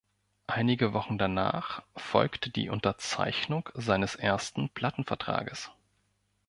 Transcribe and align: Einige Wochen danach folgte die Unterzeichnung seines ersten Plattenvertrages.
Einige 0.47 0.93
Wochen 0.93 1.19
danach 1.19 1.83
folgte 1.95 2.49
die 2.49 2.69
Unterzeichnung 2.69 3.69
seines 3.75 4.15
ersten 4.15 4.67
Plattenvertrages. 4.69 5.69